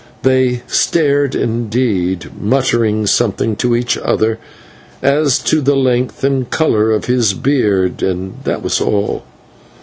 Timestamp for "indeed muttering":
1.35-3.05